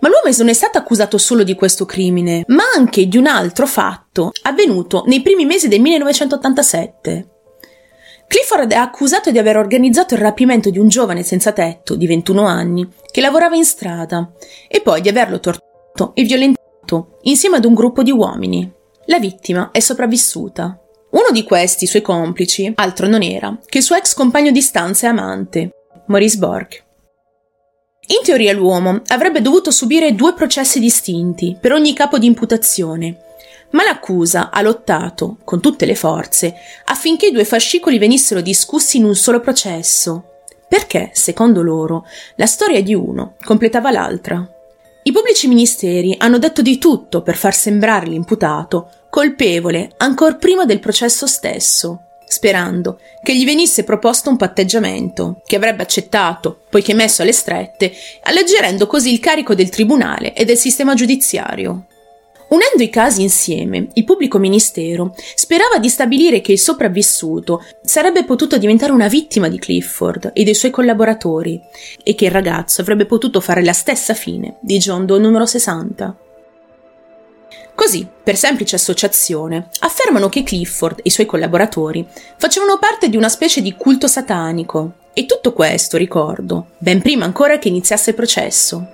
Ma 0.00 0.08
l'uomo 0.08 0.34
non 0.38 0.48
è 0.48 0.52
stato 0.52 0.78
accusato 0.78 1.18
solo 1.18 1.42
di 1.42 1.54
questo 1.54 1.84
crimine, 1.84 2.44
ma 2.48 2.64
anche 2.76 3.06
di 3.06 3.16
un 3.16 3.26
altro 3.26 3.66
fatto 3.66 4.32
avvenuto 4.42 5.04
nei 5.06 5.22
primi 5.22 5.44
mesi 5.44 5.68
del 5.68 5.80
1987. 5.80 7.28
Clifford 8.28 8.70
è 8.70 8.76
accusato 8.76 9.30
di 9.30 9.38
aver 9.38 9.56
organizzato 9.56 10.14
il 10.14 10.20
rapimento 10.20 10.68
di 10.68 10.78
un 10.78 10.88
giovane 10.88 11.22
senza 11.22 11.52
tetto 11.52 11.96
di 11.96 12.06
21 12.06 12.44
anni 12.44 12.86
che 13.10 13.22
lavorava 13.22 13.56
in 13.56 13.64
strada 13.64 14.30
e 14.68 14.82
poi 14.82 15.00
di 15.00 15.08
averlo 15.08 15.40
torturato 15.40 16.14
e 16.14 16.24
violentato 16.24 17.18
insieme 17.22 17.56
ad 17.56 17.64
un 17.64 17.72
gruppo 17.72 18.02
di 18.02 18.10
uomini. 18.10 18.70
La 19.06 19.18
vittima 19.18 19.70
è 19.70 19.80
sopravvissuta. 19.80 20.78
Uno 21.10 21.30
di 21.32 21.42
questi 21.42 21.86
suoi 21.86 22.02
complici 22.02 22.70
altro 22.74 23.06
non 23.06 23.22
era 23.22 23.58
che 23.64 23.78
il 23.78 23.84
suo 23.84 23.96
ex 23.96 24.12
compagno 24.12 24.50
di 24.50 24.60
stanza 24.60 25.06
e 25.06 25.10
amante, 25.10 25.70
Maurice 26.08 26.36
Borg. 26.36 26.86
In 28.10 28.20
teoria 28.22 28.54
l'uomo 28.54 29.02
avrebbe 29.08 29.42
dovuto 29.42 29.70
subire 29.70 30.14
due 30.14 30.32
processi 30.32 30.80
distinti 30.80 31.58
per 31.60 31.72
ogni 31.72 31.92
capo 31.92 32.18
di 32.18 32.24
imputazione, 32.24 33.18
ma 33.70 33.84
l'accusa 33.84 34.50
ha 34.50 34.62
lottato, 34.62 35.36
con 35.44 35.60
tutte 35.60 35.84
le 35.84 35.94
forze, 35.94 36.54
affinché 36.86 37.26
i 37.26 37.32
due 37.32 37.44
fascicoli 37.44 37.98
venissero 37.98 38.40
discussi 38.40 38.96
in 38.96 39.04
un 39.04 39.14
solo 39.14 39.40
processo, 39.40 40.40
perché, 40.66 41.10
secondo 41.12 41.60
loro, 41.60 42.06
la 42.36 42.46
storia 42.46 42.82
di 42.82 42.94
uno 42.94 43.34
completava 43.44 43.90
l'altra. 43.90 44.46
I 45.02 45.12
pubblici 45.12 45.46
ministeri 45.46 46.14
hanno 46.18 46.38
detto 46.38 46.62
di 46.62 46.78
tutto 46.78 47.20
per 47.20 47.36
far 47.36 47.54
sembrare 47.54 48.06
l'imputato 48.06 48.90
colpevole 49.10 49.92
ancor 49.98 50.38
prima 50.38 50.64
del 50.64 50.80
processo 50.80 51.26
stesso, 51.26 52.07
sperando 52.28 53.00
che 53.22 53.36
gli 53.36 53.44
venisse 53.44 53.84
proposto 53.84 54.30
un 54.30 54.36
patteggiamento, 54.36 55.42
che 55.46 55.56
avrebbe 55.56 55.82
accettato, 55.82 56.60
poiché 56.68 56.94
messo 56.94 57.22
alle 57.22 57.32
strette, 57.32 57.92
alleggerendo 58.22 58.86
così 58.86 59.12
il 59.12 59.20
carico 59.20 59.54
del 59.54 59.70
tribunale 59.70 60.34
e 60.34 60.44
del 60.44 60.56
sistema 60.56 60.94
giudiziario. 60.94 61.86
Unendo 62.48 62.82
i 62.82 62.88
casi 62.88 63.20
insieme, 63.20 63.88
il 63.92 64.04
pubblico 64.04 64.38
ministero 64.38 65.14
sperava 65.34 65.78
di 65.78 65.90
stabilire 65.90 66.40
che 66.40 66.52
il 66.52 66.58
sopravvissuto 66.58 67.62
sarebbe 67.82 68.24
potuto 68.24 68.56
diventare 68.56 68.92
una 68.92 69.08
vittima 69.08 69.48
di 69.48 69.58
Clifford 69.58 70.30
e 70.32 70.44
dei 70.44 70.54
suoi 70.54 70.70
collaboratori 70.70 71.60
e 72.02 72.14
che 72.14 72.24
il 72.24 72.30
ragazzo 72.30 72.80
avrebbe 72.80 73.04
potuto 73.04 73.40
fare 73.40 73.62
la 73.62 73.74
stessa 73.74 74.14
fine 74.14 74.56
di 74.60 74.78
John 74.78 75.04
Doe 75.04 75.18
numero 75.18 75.44
60. 75.44 76.16
Così, 77.78 78.04
per 78.24 78.36
semplice 78.36 78.74
associazione, 78.74 79.68
affermano 79.78 80.28
che 80.28 80.42
Clifford 80.42 80.98
e 80.98 81.02
i 81.04 81.10
suoi 81.10 81.26
collaboratori 81.26 82.04
facevano 82.36 82.76
parte 82.80 83.08
di 83.08 83.16
una 83.16 83.28
specie 83.28 83.62
di 83.62 83.76
culto 83.76 84.08
satanico. 84.08 84.94
E 85.12 85.26
tutto 85.26 85.52
questo, 85.52 85.96
ricordo, 85.96 86.70
ben 86.78 87.00
prima 87.00 87.24
ancora 87.24 87.60
che 87.60 87.68
iniziasse 87.68 88.10
il 88.10 88.16
processo. 88.16 88.84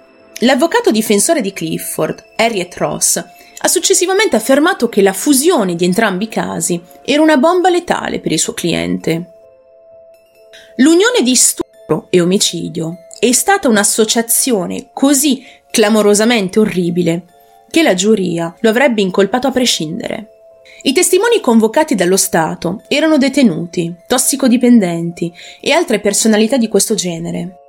L'avvocato 0.41 0.91
difensore 0.91 1.41
di 1.41 1.55
Clifford, 1.55 2.23
Harriet 2.37 2.77
Ross, 2.77 3.17
ha 3.17 3.69
successivamente 3.69 4.37
affermato 4.37 4.91
che 4.91 5.01
la 5.01 5.15
fusione 5.15 5.77
di 5.77 5.87
entrambi 5.87 6.25
i 6.25 6.29
casi 6.29 6.79
era 7.07 7.23
una 7.23 7.39
bomba 7.39 7.71
letale 7.71 8.21
per 8.21 8.33
il 8.33 8.39
suo 8.39 8.53
cliente. 8.53 9.31
L'unione 10.77 11.23
di 11.23 11.35
stupro 11.35 12.09
e 12.11 12.21
omicidio 12.21 12.99
è 13.19 13.33
stata 13.33 13.67
un'associazione 13.67 14.91
così 14.93 15.43
clamorosamente 15.71 16.59
orribile 16.61 17.23
che 17.75 17.83
la 17.83 17.95
giuria 17.95 18.55
lo 18.61 18.69
avrebbe 18.69 19.03
incolpato 19.03 19.49
a 19.49 19.51
prescindere. 19.51 20.29
I 20.83 20.93
testimoni 20.93 21.41
convocati 21.41 21.97
dallo 21.97 22.17
Stato 22.17 22.83
erano 22.87 23.19
detenuti, 23.19 23.93
tossicodipendenti 24.07 25.35
e 25.61 25.73
altre 25.73 25.99
personalità 25.99 26.57
di 26.57 26.69
questo 26.69 26.95
genere. 26.95 27.64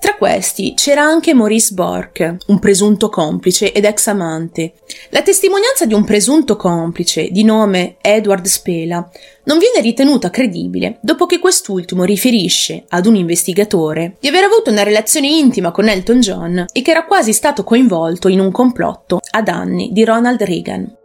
Tra 0.00 0.14
questi 0.14 0.74
c'era 0.74 1.02
anche 1.02 1.34
Maurice 1.34 1.74
Bork, 1.74 2.36
un 2.46 2.58
presunto 2.60 3.08
complice 3.08 3.72
ed 3.72 3.84
ex 3.84 4.06
amante. 4.06 4.74
La 5.10 5.22
testimonianza 5.22 5.86
di 5.86 5.94
un 5.94 6.04
presunto 6.04 6.54
complice, 6.54 7.30
di 7.30 7.42
nome 7.42 7.96
Edward 8.00 8.46
Spela, 8.46 9.10
non 9.44 9.58
viene 9.58 9.80
ritenuta 9.80 10.30
credibile 10.30 10.98
dopo 11.02 11.26
che 11.26 11.40
quest'ultimo 11.40 12.04
riferisce 12.04 12.84
ad 12.88 13.06
un 13.06 13.16
investigatore 13.16 14.16
di 14.20 14.28
aver 14.28 14.44
avuto 14.44 14.70
una 14.70 14.84
relazione 14.84 15.26
intima 15.26 15.72
con 15.72 15.88
Elton 15.88 16.20
John 16.20 16.66
e 16.72 16.82
che 16.82 16.90
era 16.92 17.04
quasi 17.04 17.32
stato 17.32 17.64
coinvolto 17.64 18.28
in 18.28 18.38
un 18.38 18.52
complotto 18.52 19.18
a 19.30 19.42
danni 19.42 19.90
di 19.92 20.04
Ronald 20.04 20.40
Reagan. 20.42 20.96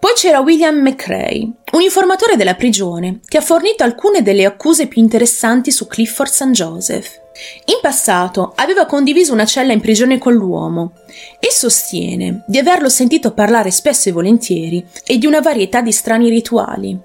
Poi 0.00 0.12
c'era 0.14 0.40
William 0.40 0.76
McRae, 0.80 1.48
un 1.72 1.80
informatore 1.80 2.36
della 2.36 2.56
prigione 2.56 3.20
che 3.26 3.38
ha 3.38 3.40
fornito 3.40 3.84
alcune 3.84 4.20
delle 4.20 4.44
accuse 4.44 4.88
più 4.88 5.00
interessanti 5.00 5.70
su 5.70 5.86
Clifford 5.86 6.30
St. 6.30 6.50
Joseph. 6.50 7.22
In 7.66 7.78
passato 7.80 8.52
aveva 8.54 8.86
condiviso 8.86 9.32
una 9.32 9.44
cella 9.44 9.72
in 9.72 9.80
prigione 9.80 10.18
con 10.18 10.34
l'uomo 10.34 10.92
e 11.40 11.50
sostiene 11.50 12.44
di 12.46 12.58
averlo 12.58 12.88
sentito 12.88 13.32
parlare 13.32 13.70
spesso 13.70 14.08
e 14.08 14.12
volentieri 14.12 14.86
e 15.04 15.18
di 15.18 15.26
una 15.26 15.40
varietà 15.40 15.80
di 15.80 15.92
strani 15.92 16.28
rituali. 16.28 16.98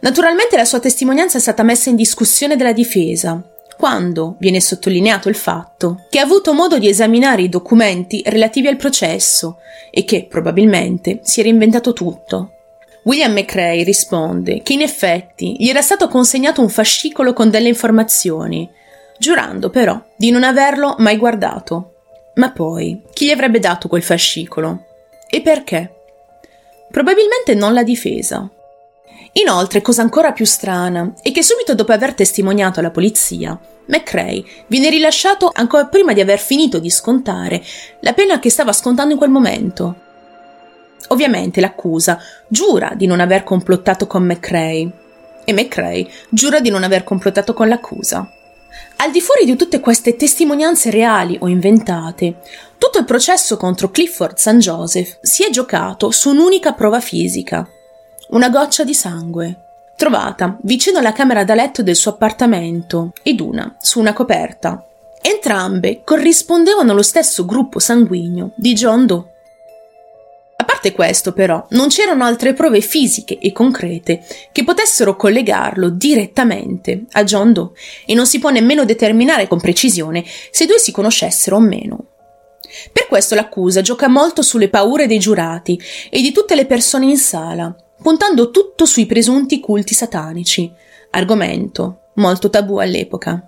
Naturalmente 0.00 0.56
la 0.56 0.64
sua 0.64 0.80
testimonianza 0.80 1.38
è 1.38 1.40
stata 1.40 1.62
messa 1.62 1.90
in 1.90 1.96
discussione 1.96 2.56
dalla 2.56 2.72
difesa, 2.72 3.42
quando 3.76 4.36
viene 4.38 4.60
sottolineato 4.60 5.28
il 5.28 5.34
fatto 5.34 6.04
che 6.08 6.18
ha 6.18 6.22
avuto 6.22 6.52
modo 6.52 6.78
di 6.78 6.88
esaminare 6.88 7.42
i 7.42 7.48
documenti 7.48 8.22
relativi 8.24 8.68
al 8.68 8.76
processo 8.76 9.58
e 9.90 10.04
che 10.04 10.26
probabilmente 10.28 11.20
si 11.22 11.40
era 11.40 11.48
inventato 11.48 11.92
tutto. 11.92 12.53
William 13.04 13.32
McRae 13.32 13.82
risponde 13.84 14.62
che 14.62 14.72
in 14.72 14.80
effetti 14.80 15.56
gli 15.58 15.68
era 15.68 15.82
stato 15.82 16.08
consegnato 16.08 16.60
un 16.60 16.70
fascicolo 16.70 17.32
con 17.32 17.50
delle 17.50 17.68
informazioni, 17.68 18.68
giurando 19.18 19.70
però 19.70 20.02
di 20.16 20.30
non 20.30 20.42
averlo 20.42 20.96
mai 20.98 21.16
guardato. 21.16 21.92
Ma 22.36 22.50
poi, 22.50 23.02
chi 23.12 23.26
gli 23.26 23.30
avrebbe 23.30 23.58
dato 23.58 23.88
quel 23.88 24.02
fascicolo? 24.02 24.84
E 25.28 25.40
perché? 25.42 25.92
Probabilmente 26.90 27.54
non 27.54 27.74
la 27.74 27.82
difesa. 27.82 28.48
Inoltre, 29.34 29.82
cosa 29.82 30.02
ancora 30.02 30.32
più 30.32 30.46
strana, 30.46 31.12
è 31.20 31.30
che 31.30 31.42
subito 31.42 31.74
dopo 31.74 31.92
aver 31.92 32.14
testimoniato 32.14 32.80
alla 32.80 32.90
polizia, 32.90 33.58
McRae 33.86 34.42
viene 34.68 34.88
rilasciato 34.88 35.50
ancora 35.52 35.86
prima 35.86 36.12
di 36.14 36.20
aver 36.20 36.38
finito 36.38 36.78
di 36.78 36.88
scontare 36.88 37.62
la 38.00 38.14
pena 38.14 38.38
che 38.38 38.48
stava 38.48 38.72
scontando 38.72 39.12
in 39.12 39.18
quel 39.18 39.30
momento. 39.30 40.03
Ovviamente 41.08 41.60
l'accusa 41.60 42.18
giura 42.48 42.92
di 42.94 43.06
non 43.06 43.20
aver 43.20 43.44
complottato 43.44 44.06
con 44.06 44.24
McRae 44.24 44.90
e 45.44 45.52
McRae 45.52 46.08
giura 46.28 46.60
di 46.60 46.70
non 46.70 46.82
aver 46.82 47.04
complottato 47.04 47.52
con 47.52 47.68
l'accusa. 47.68 48.28
Al 48.96 49.10
di 49.10 49.20
fuori 49.20 49.44
di 49.44 49.56
tutte 49.56 49.80
queste 49.80 50.16
testimonianze 50.16 50.90
reali 50.90 51.36
o 51.40 51.48
inventate, 51.48 52.36
tutto 52.78 52.98
il 52.98 53.04
processo 53.04 53.56
contro 53.56 53.90
Clifford 53.90 54.36
St. 54.36 54.56
Joseph 54.56 55.18
si 55.20 55.44
è 55.44 55.50
giocato 55.50 56.10
su 56.10 56.30
un'unica 56.30 56.72
prova 56.72 57.00
fisica, 57.00 57.68
una 58.28 58.48
goccia 58.48 58.84
di 58.84 58.94
sangue, 58.94 59.58
trovata 59.96 60.56
vicino 60.62 60.98
alla 60.98 61.12
camera 61.12 61.44
da 61.44 61.54
letto 61.54 61.82
del 61.82 61.96
suo 61.96 62.12
appartamento 62.12 63.12
ed 63.22 63.40
una 63.40 63.76
su 63.80 64.00
una 64.00 64.12
coperta. 64.12 64.84
Entrambe 65.20 66.02
corrispondevano 66.04 66.92
allo 66.92 67.02
stesso 67.02 67.44
gruppo 67.44 67.78
sanguigno 67.78 68.52
di 68.56 68.74
John 68.74 69.06
Doe. 69.06 69.33
Parte 70.84 70.92
questo, 70.92 71.32
però, 71.32 71.66
non 71.70 71.88
c'erano 71.88 72.24
altre 72.24 72.52
prove 72.52 72.82
fisiche 72.82 73.38
e 73.38 73.52
concrete 73.52 74.22
che 74.52 74.64
potessero 74.64 75.16
collegarlo 75.16 75.88
direttamente 75.88 77.04
a 77.12 77.24
John 77.24 77.54
Doe 77.54 77.70
e 78.04 78.12
non 78.12 78.26
si 78.26 78.38
può 78.38 78.50
nemmeno 78.50 78.84
determinare 78.84 79.48
con 79.48 79.60
precisione 79.60 80.22
se 80.50 80.64
i 80.64 80.66
due 80.66 80.78
si 80.78 80.92
conoscessero 80.92 81.56
o 81.56 81.60
meno. 81.60 82.08
Per 82.92 83.06
questo 83.06 83.34
l'accusa 83.34 83.80
gioca 83.80 84.08
molto 84.08 84.42
sulle 84.42 84.68
paure 84.68 85.06
dei 85.06 85.18
giurati 85.18 85.80
e 86.10 86.20
di 86.20 86.32
tutte 86.32 86.54
le 86.54 86.66
persone 86.66 87.06
in 87.06 87.16
sala, 87.16 87.74
puntando 88.02 88.50
tutto 88.50 88.84
sui 88.84 89.06
presunti 89.06 89.60
culti 89.60 89.94
satanici, 89.94 90.70
argomento 91.12 92.10
molto 92.16 92.50
tabù 92.50 92.76
all'epoca. 92.76 93.42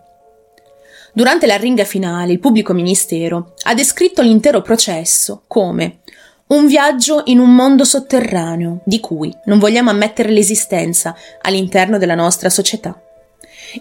Durante 1.12 1.47
la 1.47 1.57
ringa 1.59 1.85
finale, 1.85 2.33
il 2.33 2.38
pubblico 2.38 2.73
ministero 2.73 3.52
ha 3.64 3.75
descritto 3.75 4.23
l'intero 4.23 4.62
processo 4.62 5.43
come 5.47 6.00
un 6.49 6.69
viaggio 6.69 7.23
in 7.26 7.41
un 7.41 7.53
mondo 7.55 7.85
sotterraneo 7.85 8.79
di 8.85 9.00
cui 9.00 9.35
non 9.47 9.59
vogliamo 9.59 9.91
ammettere 9.91 10.31
l'esistenza 10.31 11.17
all'interno 11.41 11.99
della 11.99 12.15
nostra 12.15 12.50
società. 12.50 13.00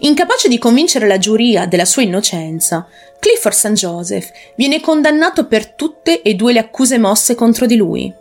Incapace 0.00 0.48
di 0.48 0.58
convincere 0.58 1.06
la 1.06 1.18
giuria 1.18 1.66
della 1.66 1.84
sua 1.84 2.02
innocenza, 2.02 2.88
Clifford 3.20 3.54
St. 3.54 3.72
Joseph 3.72 4.32
viene 4.56 4.80
condannato 4.80 5.46
per 5.46 5.74
tutte 5.74 6.22
e 6.22 6.34
due 6.34 6.52
le 6.52 6.58
accuse 6.58 6.98
mosse 6.98 7.36
contro 7.36 7.66
di 7.66 7.76
lui. 7.76 8.12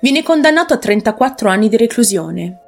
Viene 0.00 0.24
condannato 0.24 0.74
a 0.74 0.78
34 0.78 1.48
anni 1.48 1.68
di 1.68 1.76
reclusione. 1.76 2.58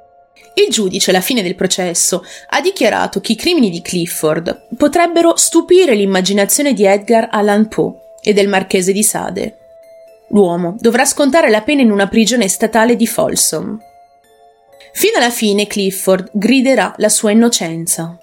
Il 0.53 0.69
giudice, 0.69 1.09
alla 1.09 1.19
fine 1.19 1.43
del 1.43 1.55
processo, 1.55 2.23
ha 2.51 2.61
dichiarato 2.61 3.19
che 3.19 3.33
i 3.33 3.35
crimini 3.35 3.69
di 3.69 3.81
Clifford 3.81 4.67
potrebbero 4.77 5.35
stupire 5.35 5.93
l'immaginazione 5.93 6.73
di 6.73 6.85
Edgar 6.85 7.27
Allan 7.31 7.67
Poe 7.67 7.93
e 8.21 8.31
del 8.31 8.47
marchese 8.47 8.93
di 8.93 9.03
Sade. 9.03 9.58
L'uomo 10.29 10.75
dovrà 10.79 11.05
scontare 11.05 11.49
la 11.49 11.61
pena 11.61 11.81
in 11.81 11.91
una 11.91 12.07
prigione 12.07 12.47
statale 12.47 12.95
di 12.95 13.07
Folsom. 13.07 13.79
Fino 14.93 15.17
alla 15.17 15.29
fine 15.29 15.67
Clifford 15.67 16.29
griderà 16.33 16.93
la 16.97 17.09
sua 17.09 17.31
innocenza. 17.31 18.17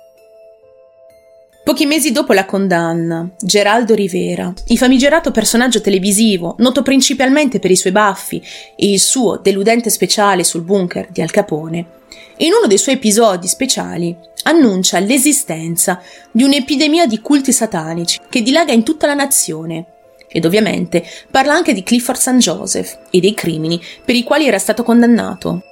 Pochi 1.64 1.84
mesi 1.84 2.12
dopo 2.12 2.32
la 2.32 2.44
condanna, 2.44 3.28
Geraldo 3.40 3.94
Rivera, 3.94 4.52
il 4.68 4.78
famigerato 4.78 5.32
personaggio 5.32 5.80
televisivo, 5.80 6.54
noto 6.58 6.82
principalmente 6.82 7.58
per 7.58 7.72
i 7.72 7.76
suoi 7.76 7.90
baffi 7.90 8.40
e 8.76 8.92
il 8.92 9.00
suo 9.00 9.38
deludente 9.38 9.90
speciale 9.90 10.44
sul 10.44 10.62
bunker 10.62 11.08
di 11.10 11.22
Al 11.22 11.32
Capone, 11.32 11.86
in 12.38 12.52
uno 12.52 12.68
dei 12.68 12.78
suoi 12.78 12.94
episodi 12.94 13.48
speciali 13.48 14.16
annuncia 14.44 15.00
l'esistenza 15.00 16.00
di 16.30 16.44
un'epidemia 16.44 17.06
di 17.06 17.20
culti 17.20 17.52
satanici 17.52 18.20
che 18.28 18.42
dilaga 18.42 18.72
in 18.72 18.84
tutta 18.84 19.08
la 19.08 19.14
nazione 19.14 19.95
ed 20.36 20.44
ovviamente 20.44 21.02
parla 21.30 21.54
anche 21.54 21.72
di 21.72 21.82
Clifford 21.82 22.18
St. 22.18 22.36
Joseph 22.36 22.98
e 23.08 23.20
dei 23.20 23.32
crimini 23.32 23.82
per 24.04 24.14
i 24.14 24.22
quali 24.22 24.46
era 24.46 24.58
stato 24.58 24.82
condannato. 24.82 25.62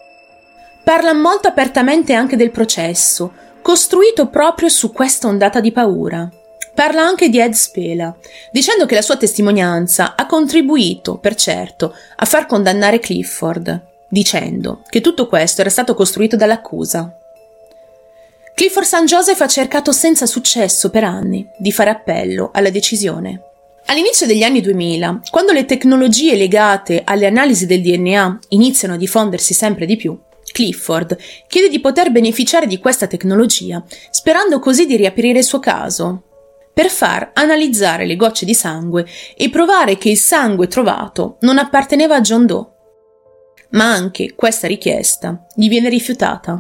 Parla 0.83 1.13
molto 1.13 1.49
apertamente 1.49 2.15
anche 2.15 2.37
del 2.37 2.51
processo, 2.51 3.33
costruito 3.61 4.29
proprio 4.29 4.71
su 4.71 4.91
questa 4.91 5.27
ondata 5.29 5.61
di 5.61 5.71
paura. 5.71 6.27
Parla 6.73 7.03
anche 7.03 7.29
di 7.29 7.39
Ed 7.39 7.53
Spela, 7.53 8.17
dicendo 8.51 8.87
che 8.87 8.95
la 8.95 9.03
sua 9.03 9.19
testimonianza 9.19 10.15
ha 10.17 10.25
contribuito, 10.25 11.19
per 11.19 11.35
certo, 11.35 11.95
a 12.17 12.25
far 12.25 12.47
condannare 12.47 13.01
Clifford, 13.01 13.83
dicendo 14.09 14.81
che 14.89 15.03
tutto 15.03 15.27
questo 15.27 15.61
era 15.61 15.71
stato 15.71 15.95
costruito 15.95 16.37
dall'accusa. 16.37 17.19
Clifford 18.55 18.87
St. 18.87 19.05
Joseph 19.05 19.41
ha 19.43 19.47
cercato 19.47 19.93
senza 19.93 20.25
successo 20.25 20.89
per 20.89 21.05
anni 21.05 21.47
di 21.59 21.71
fare 21.71 21.91
appello 21.91 22.49
alla 22.53 22.71
decisione. 22.71 23.43
All'inizio 23.87 24.27
degli 24.27 24.43
anni 24.43 24.61
2000, 24.61 25.21
quando 25.31 25.53
le 25.53 25.67
tecnologie 25.67 26.37
legate 26.37 27.03
alle 27.05 27.27
analisi 27.27 27.67
del 27.67 27.83
DNA 27.83 28.39
iniziano 28.49 28.95
a 28.95 28.97
diffondersi 28.97 29.53
sempre 29.53 29.85
di 29.85 29.97
più, 29.97 30.19
Clifford 30.53 31.17
chiede 31.49 31.69
di 31.69 31.81
poter 31.81 32.11
beneficiare 32.11 32.67
di 32.67 32.79
questa 32.79 33.07
tecnologia, 33.07 33.85
sperando 34.11 34.59
così 34.59 34.87
di 34.87 34.97
riaprire 34.97 35.39
il 35.39 35.45
suo 35.45 35.59
caso, 35.59 36.23
per 36.73 36.89
far 36.89 37.31
analizzare 37.35 38.07
le 38.07 38.17
gocce 38.17 38.45
di 38.45 38.55
sangue 38.55 39.07
e 39.37 39.51
provare 39.51 39.99
che 39.99 40.11
il 40.11 40.19
sangue 40.19 40.67
trovato 40.67 41.37
non 41.41 41.59
apparteneva 41.59 42.17
a 42.17 42.21
John 42.21 42.47
Doe. 42.47 42.67
Ma 43.71 43.93
anche 43.93 44.35
questa 44.35 44.67
richiesta 44.67 45.47
gli 45.55 45.69
viene 45.69 45.89
rifiutata. 45.89 46.53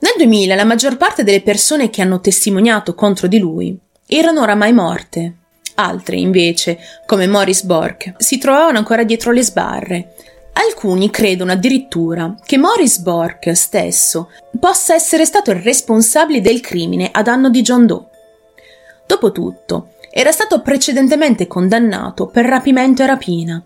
Nel 0.00 0.12
2000 0.16 0.54
la 0.54 0.64
maggior 0.64 0.96
parte 0.96 1.22
delle 1.22 1.40
persone 1.40 1.88
che 1.88 2.02
hanno 2.02 2.20
testimoniato 2.20 2.94
contro 2.94 3.26
di 3.26 3.38
lui 3.38 3.78
erano 4.06 4.42
oramai 4.42 4.72
morte. 4.72 5.34
Altre, 5.84 6.16
invece, 6.16 6.78
come 7.06 7.26
Morris 7.26 7.62
Bork, 7.62 8.14
si 8.18 8.38
trovavano 8.38 8.78
ancora 8.78 9.04
dietro 9.04 9.32
le 9.32 9.42
sbarre. 9.42 10.14
Alcuni 10.52 11.10
credono 11.10 11.52
addirittura 11.52 12.34
che 12.44 12.58
Morris 12.58 12.98
Bork 12.98 13.52
stesso 13.56 14.30
possa 14.58 14.94
essere 14.94 15.24
stato 15.24 15.50
il 15.50 15.60
responsabile 15.60 16.40
del 16.40 16.60
crimine 16.60 17.08
a 17.10 17.22
danno 17.22 17.48
di 17.48 17.62
John 17.62 17.86
Doe. 17.86 18.04
Dopotutto, 19.06 19.92
era 20.10 20.32
stato 20.32 20.60
precedentemente 20.60 21.46
condannato 21.46 22.26
per 22.26 22.44
rapimento 22.44 23.02
e 23.02 23.06
rapina 23.06 23.62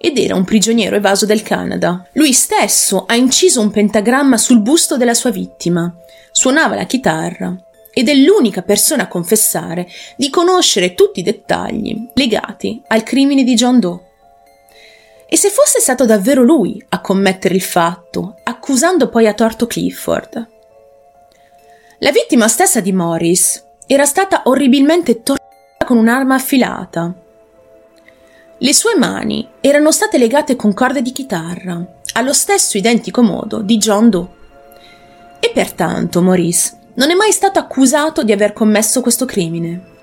ed 0.00 0.16
era 0.16 0.36
un 0.36 0.44
prigioniero 0.44 0.96
evaso 0.96 1.26
del 1.26 1.42
Canada. 1.42 2.06
Lui 2.12 2.32
stesso 2.32 3.04
ha 3.06 3.16
inciso 3.16 3.60
un 3.60 3.70
pentagramma 3.70 4.36
sul 4.36 4.60
busto 4.60 4.96
della 4.96 5.14
sua 5.14 5.30
vittima, 5.30 5.92
suonava 6.30 6.76
la 6.76 6.84
chitarra 6.84 7.56
ed 7.98 8.08
è 8.08 8.14
l'unica 8.14 8.62
persona 8.62 9.02
a 9.02 9.08
confessare 9.08 9.88
di 10.16 10.30
conoscere 10.30 10.94
tutti 10.94 11.18
i 11.18 11.24
dettagli 11.24 12.08
legati 12.14 12.80
al 12.86 13.02
crimine 13.02 13.42
di 13.42 13.54
John 13.54 13.80
Doe. 13.80 14.00
E 15.28 15.36
se 15.36 15.48
fosse 15.48 15.80
stato 15.80 16.06
davvero 16.06 16.44
lui 16.44 16.80
a 16.90 17.00
commettere 17.00 17.56
il 17.56 17.60
fatto, 17.60 18.36
accusando 18.44 19.08
poi 19.08 19.26
a 19.26 19.34
torto 19.34 19.66
Clifford? 19.66 20.48
La 21.98 22.12
vittima 22.12 22.46
stessa 22.46 22.78
di 22.80 22.92
Morris 22.92 23.64
era 23.88 24.04
stata 24.04 24.42
orribilmente 24.44 25.24
torturata 25.24 25.84
con 25.84 25.96
un'arma 25.96 26.36
affilata 26.36 27.12
le 28.60 28.74
sue 28.74 28.96
mani 28.96 29.48
erano 29.60 29.92
state 29.92 30.18
legate 30.18 30.56
con 30.56 30.74
corde 30.74 31.00
di 31.00 31.12
chitarra, 31.12 31.80
allo 32.14 32.32
stesso 32.32 32.76
identico 32.76 33.22
modo 33.22 33.60
di 33.60 33.76
John 33.76 34.10
Doe. 34.10 34.28
E 35.38 35.50
pertanto 35.54 36.20
Maurice 36.20 36.77
non 36.98 37.10
è 37.10 37.14
mai 37.14 37.32
stato 37.32 37.58
accusato 37.58 38.22
di 38.24 38.32
aver 38.32 38.52
commesso 38.52 39.00
questo 39.00 39.24
crimine. 39.24 39.96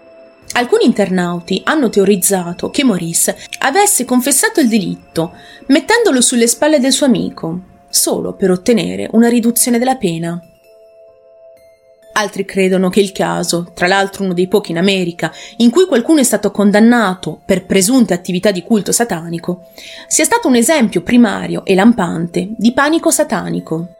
Alcuni 0.54 0.86
internauti 0.86 1.62
hanno 1.66 1.90
teorizzato 1.90 2.70
che 2.70 2.86
Maurice 2.86 3.38
avesse 3.60 4.06
confessato 4.06 4.62
il 4.62 4.70
delitto, 4.70 5.34
mettendolo 5.68 6.22
sulle 6.22 6.48
spalle 6.48 6.80
del 6.80 6.94
suo 6.94 7.06
amico, 7.06 7.60
solo 7.90 8.34
per 8.34 8.52
ottenere 8.52 9.10
una 9.12 9.28
riduzione 9.28 9.78
della 9.78 9.98
pena. 9.98 10.40
Altri 12.14 12.46
credono 12.46 12.88
che 12.88 13.02
il 13.02 13.12
caso, 13.12 13.72
tra 13.74 13.88
l'altro 13.88 14.24
uno 14.24 14.34
dei 14.34 14.48
pochi 14.48 14.72
in 14.72 14.78
America, 14.78 15.34
in 15.58 15.70
cui 15.70 15.86
qualcuno 15.86 16.22
è 16.22 16.24
stato 16.24 16.50
condannato 16.50 17.42
per 17.44 17.66
presunte 17.66 18.14
attività 18.14 18.52
di 18.52 18.64
culto 18.64 18.94
satanico, 18.94 19.68
sia 20.08 20.24
stato 20.24 20.48
un 20.48 20.55
esempio 20.55 21.01
primario 21.01 21.66
e 21.66 21.75
lampante 21.75 22.51
di 22.55 22.72
panico 22.72 23.12
satanico. 23.12 23.96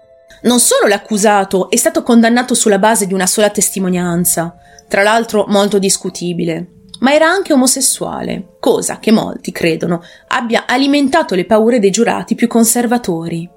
Non 0.46 0.60
solo 0.60 0.88
l'accusato 0.88 1.70
è 1.70 1.76
stato 1.76 2.02
condannato 2.02 2.54
sulla 2.54 2.80
base 2.80 3.06
di 3.08 3.14
una 3.14 3.26
sola 3.26 3.50
testimonianza, 3.50 4.56
tra 4.88 5.02
l'altro 5.02 5.46
molto 5.48 5.80
discutibile, 5.80 6.70
ma 7.00 7.14
era 7.14 7.28
anche 7.28 7.52
omosessuale, 7.52 8.56
cosa 8.60 9.00
che 9.00 9.12
molti 9.12 9.52
credono 9.52 10.02
abbia 10.28 10.66
alimentato 10.68 11.36
le 11.36 11.46
paure 11.46 11.80
dei 11.80 11.90
giurati 11.90 12.36
più 12.36 12.48
conservatori 12.48 13.50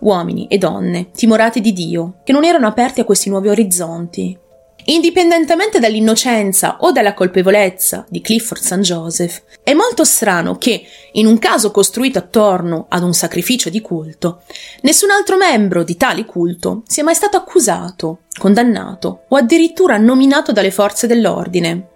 uomini 0.00 0.46
e 0.46 0.58
donne, 0.58 1.10
timorati 1.10 1.60
di 1.60 1.72
Dio, 1.72 2.20
che 2.22 2.32
non 2.32 2.44
erano 2.44 2.66
aperti 2.66 3.00
a 3.00 3.04
questi 3.04 3.28
nuovi 3.28 3.48
orizzonti. 3.48 4.38
Indipendentemente 4.88 5.80
dall'innocenza 5.80 6.76
o 6.80 6.92
dalla 6.92 7.12
colpevolezza 7.12 8.06
di 8.08 8.20
Clifford 8.20 8.62
St. 8.62 8.78
Joseph, 8.78 9.42
è 9.64 9.72
molto 9.72 10.04
strano 10.04 10.58
che, 10.58 10.86
in 11.12 11.26
un 11.26 11.38
caso 11.38 11.72
costruito 11.72 12.18
attorno 12.18 12.86
ad 12.88 13.02
un 13.02 13.12
sacrificio 13.12 13.68
di 13.68 13.80
culto, 13.80 14.42
nessun 14.82 15.10
altro 15.10 15.36
membro 15.36 15.82
di 15.82 15.96
tale 15.96 16.24
culto 16.24 16.82
sia 16.86 17.02
mai 17.02 17.16
stato 17.16 17.36
accusato, 17.36 18.20
condannato 18.38 19.24
o 19.28 19.36
addirittura 19.36 19.96
nominato 19.96 20.52
dalle 20.52 20.70
forze 20.70 21.08
dell'ordine. 21.08 21.88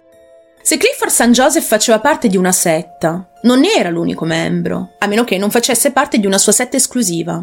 Se 0.61 0.75
Clifford 0.75 1.11
St. 1.11 1.29
Joseph 1.29 1.65
faceva 1.65 2.01
parte 2.01 2.27
di 2.27 2.35
una 2.35 2.51
setta, 2.51 3.29
non 3.43 3.63
era 3.63 3.89
l'unico 3.89 4.25
membro, 4.25 4.95
a 4.99 5.07
meno 5.07 5.23
che 5.23 5.37
non 5.37 5.49
facesse 5.49 5.91
parte 5.91 6.19
di 6.19 6.25
una 6.25 6.37
sua 6.37 6.51
setta 6.51 6.75
esclusiva. 6.75 7.41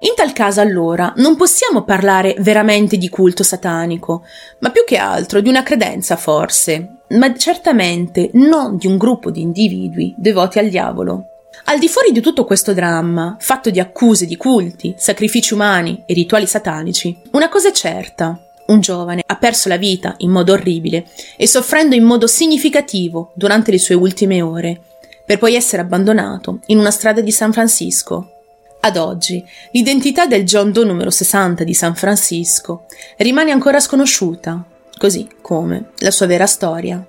In 0.00 0.12
tal 0.14 0.34
caso 0.34 0.60
allora 0.60 1.14
non 1.16 1.36
possiamo 1.36 1.82
parlare 1.82 2.36
veramente 2.40 2.98
di 2.98 3.08
culto 3.08 3.42
satanico, 3.42 4.24
ma 4.58 4.70
più 4.70 4.84
che 4.84 4.98
altro 4.98 5.40
di 5.40 5.48
una 5.48 5.62
credenza 5.62 6.16
forse, 6.16 6.98
ma 7.10 7.34
certamente 7.34 8.28
non 8.34 8.76
di 8.76 8.86
un 8.86 8.98
gruppo 8.98 9.30
di 9.30 9.40
individui 9.40 10.14
devoti 10.18 10.58
al 10.58 10.68
diavolo. 10.68 11.28
Al 11.64 11.78
di 11.78 11.88
fuori 11.88 12.12
di 12.12 12.20
tutto 12.20 12.44
questo 12.44 12.74
dramma, 12.74 13.36
fatto 13.40 13.70
di 13.70 13.80
accuse 13.80 14.26
di 14.26 14.36
culti, 14.36 14.94
sacrifici 14.98 15.54
umani 15.54 16.02
e 16.04 16.12
rituali 16.12 16.46
satanici, 16.46 17.18
una 17.32 17.48
cosa 17.48 17.68
è 17.68 17.72
certa. 17.72 18.38
Un 18.66 18.80
giovane 18.80 19.22
ha 19.24 19.36
perso 19.36 19.68
la 19.70 19.78
vita 19.78 20.14
in 20.18 20.30
modo 20.30 20.52
orribile 20.52 21.06
e 21.38 21.46
soffrendo 21.46 21.94
in 21.94 22.04
modo 22.04 22.26
significativo 22.26 23.32
durante 23.34 23.70
le 23.70 23.78
sue 23.78 23.94
ultime 23.94 24.42
ore, 24.42 24.78
per 25.24 25.38
poi 25.38 25.54
essere 25.54 25.80
abbandonato 25.80 26.58
in 26.66 26.78
una 26.78 26.90
strada 26.90 27.22
di 27.22 27.30
San 27.30 27.52
Francisco 27.52 28.32
ad 28.86 28.96
oggi, 28.96 29.44
l'identità 29.72 30.26
del 30.26 30.44
John 30.44 30.72
Doe 30.72 30.84
numero 30.84 31.10
60 31.10 31.64
di 31.64 31.74
San 31.74 31.94
Francisco 31.94 32.86
rimane 33.18 33.50
ancora 33.50 33.80
sconosciuta, 33.80 34.64
così 34.96 35.28
come 35.40 35.90
la 35.98 36.10
sua 36.10 36.26
vera 36.26 36.46
storia. 36.46 37.04